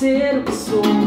[0.00, 0.99] ser o que sou,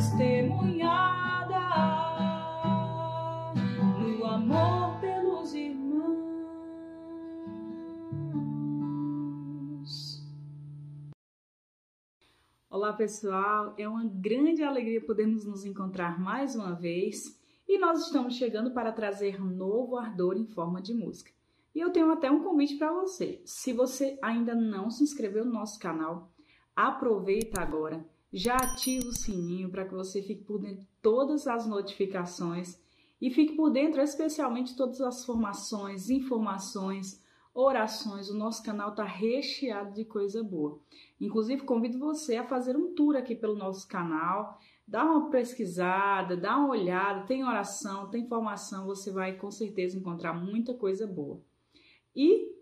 [0.00, 1.60] testemunhada
[3.98, 5.86] no amor pelos irmãos.
[12.70, 18.36] Olá pessoal, é uma grande alegria podermos nos encontrar mais uma vez e nós estamos
[18.36, 21.30] chegando para trazer novo ardor em forma de música.
[21.74, 23.42] E eu tenho até um convite para você.
[23.44, 26.32] Se você ainda não se inscreveu no nosso canal,
[26.74, 31.66] aproveita agora, já ativa o sininho para que você fique por dentro de todas as
[31.66, 32.80] notificações
[33.20, 38.30] e fique por dentro especialmente todas as formações, informações, orações.
[38.30, 40.80] O nosso canal está recheado de coisa boa.
[41.20, 46.56] Inclusive, convido você a fazer um tour aqui pelo nosso canal, dá uma pesquisada, dá
[46.56, 51.40] uma olhada, tem oração, tem informação, você vai com certeza encontrar muita coisa boa.
[52.14, 52.59] E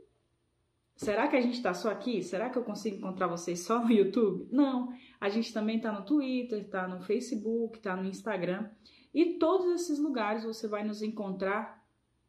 [0.98, 2.22] será que a gente está só aqui?
[2.22, 4.48] Será que eu consigo encontrar vocês só no YouTube?
[4.50, 8.68] Não, a gente também está no Twitter, está no Facebook, está no Instagram
[9.14, 11.82] e todos esses lugares você vai nos encontrar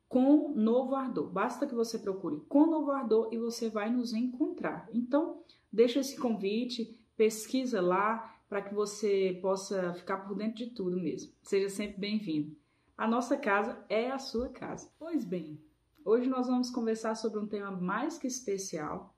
[0.08, 1.30] com Novo Ardor.
[1.30, 4.88] Basta que você procure com Novo Ardor e você vai nos encontrar.
[4.94, 11.00] Então, deixa esse convite, pesquisa lá para que você possa ficar por dentro de tudo
[11.00, 11.32] mesmo.
[11.42, 12.56] Seja sempre bem-vindo.
[12.96, 14.92] A nossa casa é a sua casa.
[15.00, 15.60] Pois bem,
[16.04, 19.16] hoje nós vamos conversar sobre um tema mais que especial,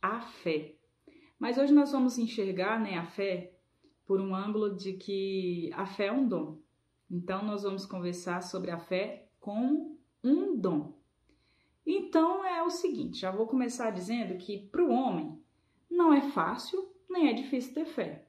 [0.00, 0.76] a fé.
[1.38, 3.54] Mas hoje nós vamos enxergar né, a fé
[4.06, 6.60] por um ângulo de que a fé é um dom.
[7.10, 10.98] Então, nós vamos conversar sobre a fé como um dom.
[11.84, 15.38] Então, é o seguinte: já vou começar dizendo que para o homem
[15.90, 18.26] não é fácil nem é difícil ter fé.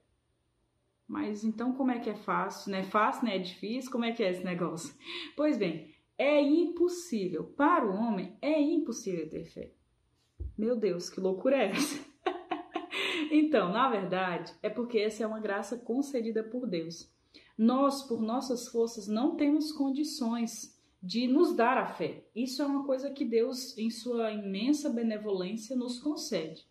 [1.08, 2.72] Mas então, como é que é fácil?
[2.72, 3.92] Não é fácil, não é difícil?
[3.92, 4.94] Como é que é esse negócio?
[5.36, 7.44] Pois bem, é impossível.
[7.44, 9.72] Para o homem, é impossível ter fé.
[10.57, 12.00] Meu Deus, que loucura é essa?
[13.31, 17.12] então, na verdade, é porque essa é uma graça concedida por Deus.
[17.57, 22.24] Nós, por nossas forças, não temos condições de nos dar a fé.
[22.35, 26.66] Isso é uma coisa que Deus, em sua imensa benevolência, nos concede.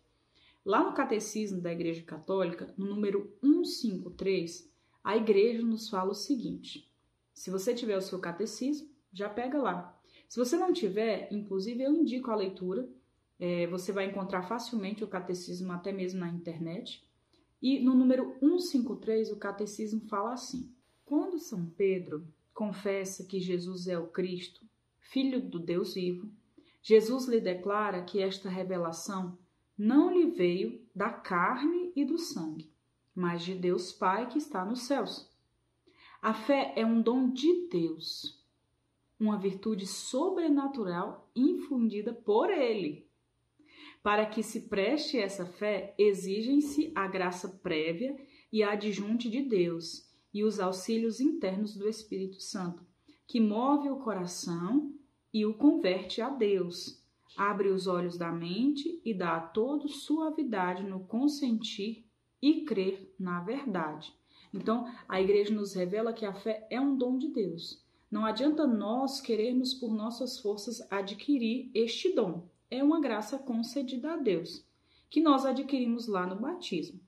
[0.65, 4.71] Lá no Catecismo da Igreja Católica, no número 153,
[5.03, 6.89] a igreja nos fala o seguinte:
[7.33, 9.97] se você tiver o seu catecismo, já pega lá.
[10.27, 12.89] Se você não tiver, inclusive eu indico a leitura,
[13.39, 17.07] é, você vai encontrar facilmente o catecismo até mesmo na internet.
[17.61, 20.73] E no número 153, o catecismo fala assim:
[21.05, 24.65] quando São Pedro confessa que Jesus é o Cristo,
[24.99, 26.31] Filho do Deus vivo,
[26.81, 29.37] Jesus lhe declara que esta revelação
[29.77, 32.71] não lhe veio da carne e do sangue,
[33.13, 35.29] mas de Deus Pai que está nos céus.
[36.21, 38.42] A fé é um dom de Deus,
[39.23, 43.07] uma virtude sobrenatural infundida por Ele.
[44.01, 48.15] Para que se preste essa fé, exigem-se a graça prévia
[48.51, 52.85] e adjunte de Deus e os auxílios internos do Espírito Santo,
[53.25, 54.93] que move o coração
[55.33, 57.03] e o converte a Deus
[57.35, 62.05] abre os olhos da mente e dá a todos suavidade no consentir
[62.41, 64.13] e crer na verdade.
[64.53, 67.82] Então, a igreja nos revela que a fé é um dom de Deus.
[68.13, 72.47] Não adianta nós querermos por nossas forças adquirir este dom.
[72.69, 74.63] É uma graça concedida a Deus,
[75.09, 76.99] que nós adquirimos lá no batismo.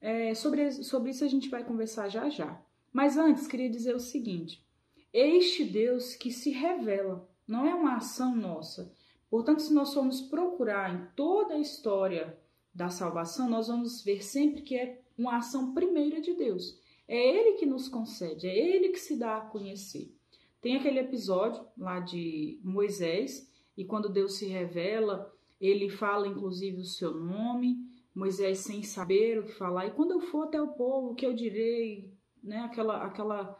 [0.00, 2.58] É, sobre, sobre isso a gente vai conversar já já.
[2.90, 4.64] Mas antes, queria dizer o seguinte:
[5.12, 8.90] este Deus que se revela, não é uma ação nossa,
[9.34, 12.38] Portanto, se nós formos procurar em toda a história
[12.72, 16.78] da salvação, nós vamos ver sempre que é uma ação primeira de Deus.
[17.06, 20.14] É Ele que nos concede, é Ele que se dá a conhecer.
[20.60, 26.84] Tem aquele episódio lá de Moisés, e quando Deus se revela, ele fala inclusive o
[26.84, 27.76] seu nome,
[28.14, 31.26] Moisés sem saber o que falar, e quando eu for até o povo, o que
[31.26, 32.14] eu direi?
[32.44, 32.58] né?
[32.60, 33.58] Aquela, aquela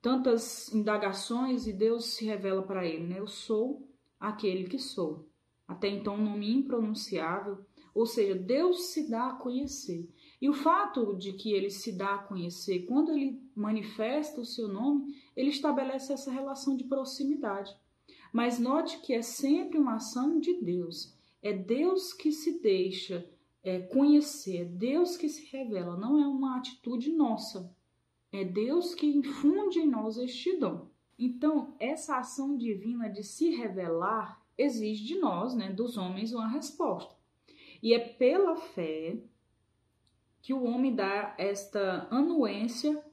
[0.00, 3.18] tantas indagações e Deus se revela para ele, né?
[3.18, 3.86] Eu sou
[4.18, 5.28] aquele que sou.
[5.66, 7.58] Até então, um nome impronunciável,
[7.94, 10.08] ou seja, Deus se dá a conhecer.
[10.40, 14.68] E o fato de que ele se dá a conhecer, quando ele manifesta o seu
[14.68, 17.76] nome, ele estabelece essa relação de proximidade.
[18.32, 21.16] Mas note que é sempre uma ação de Deus.
[21.42, 23.28] É Deus que se deixa
[23.62, 27.74] é, conhecer, é Deus que se revela, não é uma atitude nossa.
[28.30, 30.88] É Deus que infunde em nós este dom.
[31.18, 37.16] Então, essa ação divina de se revelar exige de nós, né, dos homens, uma resposta.
[37.82, 39.16] E é pela fé
[40.48, 43.04] que o homem dá esta anuência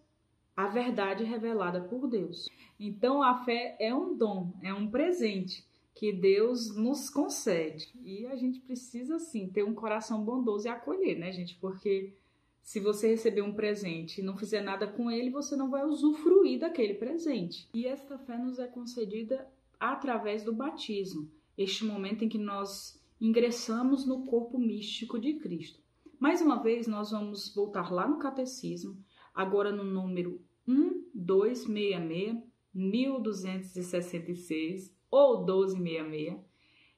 [0.56, 2.48] à verdade revelada por Deus.
[2.80, 7.90] Então, a fé é um dom, é um presente que Deus nos concede.
[8.02, 11.56] E a gente precisa, sim, ter um coração bondoso e acolher, né, gente?
[11.56, 12.14] Porque
[12.62, 16.62] se você receber um presente e não fizer nada com ele, você não vai usufruir
[16.62, 17.68] daquele presente.
[17.74, 19.46] E esta fé nos é concedida
[19.78, 25.84] através do batismo, este momento em que nós ingressamos no corpo místico de Cristo.
[26.26, 28.98] Mais uma vez, nós vamos voltar lá no catecismo,
[29.32, 32.44] agora no número 1266,
[32.74, 36.44] 1266 ou 1266,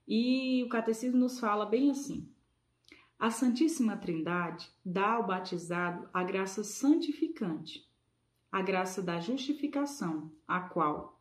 [0.07, 2.25] e o catecismo nos fala bem assim:
[3.19, 7.85] a Santíssima Trindade dá ao batizado a graça santificante,
[8.49, 11.19] a graça da justificação, a qual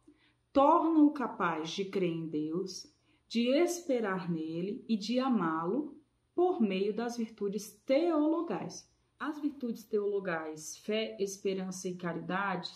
[0.52, 2.86] torna-o capaz de crer em Deus,
[3.26, 5.96] de esperar nele e de amá-lo
[6.36, 8.86] por meio das virtudes teologais.
[9.18, 12.70] As virtudes teologais, fé, esperança e caridade,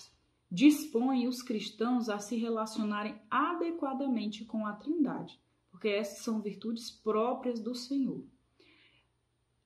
[0.51, 5.39] dispõem os cristãos a se relacionarem adequadamente com a Trindade,
[5.71, 8.25] porque essas são virtudes próprias do Senhor.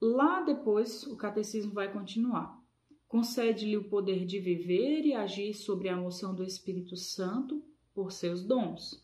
[0.00, 2.60] Lá depois, o catecismo vai continuar.
[3.06, 7.64] Concede-lhe o poder de viver e agir sobre a moção do Espírito Santo
[7.94, 9.03] por seus dons.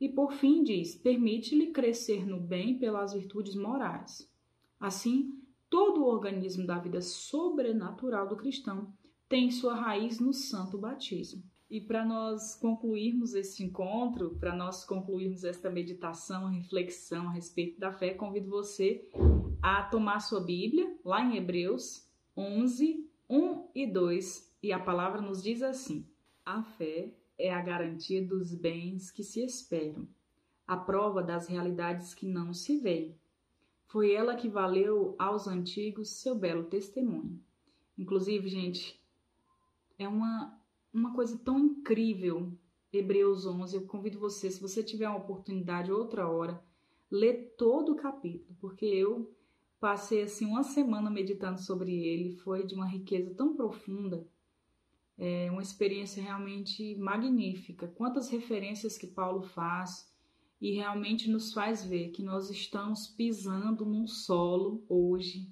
[0.00, 4.28] E por fim diz: permite-lhe crescer no bem pelas virtudes morais.
[4.78, 5.38] Assim,
[5.68, 8.92] todo o organismo da vida sobrenatural do cristão
[9.28, 11.42] tem sua raiz no santo batismo.
[11.70, 17.92] E para nós concluirmos este encontro, para nós concluirmos esta meditação, reflexão a respeito da
[17.92, 19.08] fé, convido você
[19.62, 25.42] a tomar sua Bíblia, lá em Hebreus 11, 1 e 2, e a palavra nos
[25.42, 26.04] diz assim:
[26.44, 30.06] A fé é a garantia dos bens que se esperam,
[30.66, 33.16] a prova das realidades que não se veem.
[33.86, 37.42] Foi ela que valeu aos antigos seu belo testemunho.
[37.98, 39.02] Inclusive, gente,
[39.98, 40.60] é uma
[40.92, 42.52] uma coisa tão incrível.
[42.92, 46.60] Hebreus 11, eu convido você, se você tiver uma oportunidade outra hora,
[47.10, 49.32] ler todo o capítulo, porque eu
[49.78, 54.26] passei assim uma semana meditando sobre ele, foi de uma riqueza tão profunda,
[55.22, 57.86] é uma experiência realmente magnífica.
[57.86, 60.10] Quantas referências que Paulo faz
[60.58, 65.46] e realmente nos faz ver que nós estamos pisando num solo hoje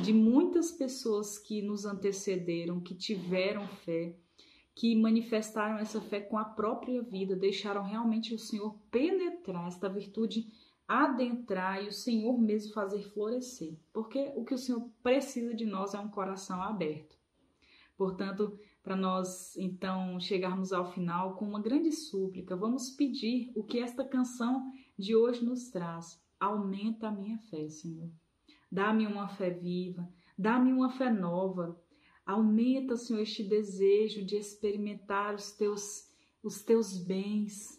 [0.00, 4.16] de muitas pessoas que nos antecederam, que tiveram fé,
[4.74, 10.50] que manifestaram essa fé com a própria vida, deixaram realmente o Senhor penetrar esta virtude,
[10.88, 13.74] adentrar e o Senhor mesmo fazer florescer.
[13.92, 17.22] Porque o que o Senhor precisa de nós é um coração aberto.
[17.96, 23.78] Portanto, para nós então chegarmos ao final com uma grande súplica, vamos pedir o que
[23.78, 26.20] esta canção de hoje nos traz.
[26.38, 28.10] Aumenta a minha fé, Senhor.
[28.70, 31.80] Dá-me uma fé viva, dá-me uma fé nova,
[32.26, 36.08] Aumenta, Senhor, este desejo de experimentar os teus,
[36.42, 37.78] os teus bens,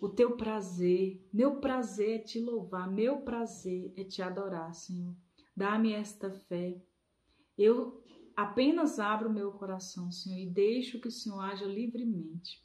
[0.00, 1.22] o teu prazer.
[1.30, 5.14] Meu prazer é te louvar, meu prazer é te adorar, Senhor.
[5.54, 6.80] Dá-me esta fé.
[7.58, 8.02] Eu
[8.36, 12.62] apenas abro o meu coração, Senhor, e deixo que o Senhor haja livremente.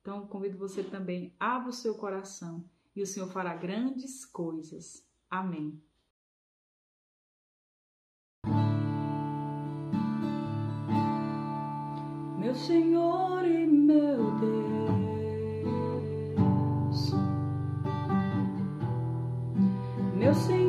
[0.00, 5.06] Então, convido você também, abra o seu coração e o Senhor fará grandes coisas.
[5.30, 5.80] Amém.
[12.48, 15.60] meu Senhor e meu Deus,
[20.16, 20.67] meu Senhor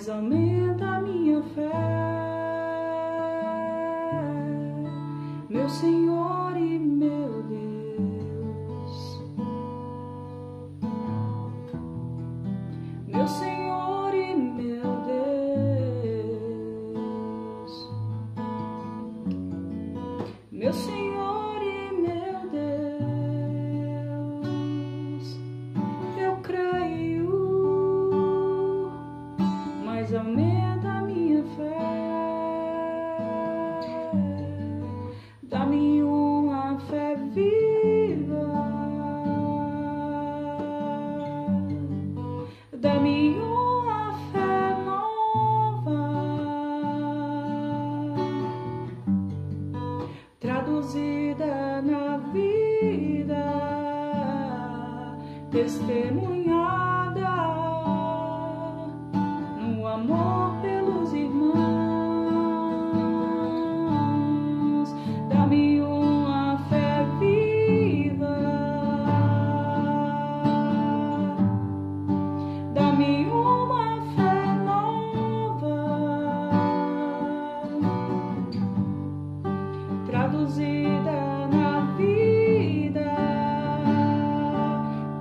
[0.00, 1.70] mas aumenta a minha fé.
[5.68, 9.22] Senhor e meu Deus,
[13.06, 15.40] meu Senhor e meu Deus,
[20.50, 20.99] Dá-me
[43.00, 43.49] uma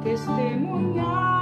[0.03, 1.38] testemunhada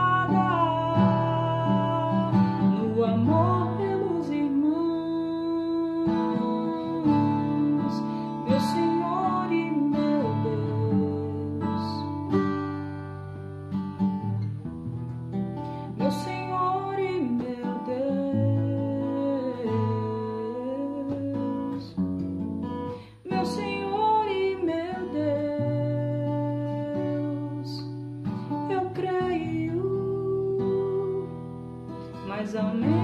[32.54, 32.97] eu creio, mas ao menos